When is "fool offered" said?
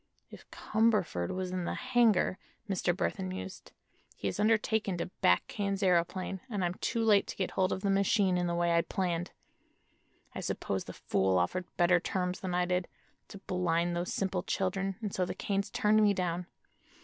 10.93-11.67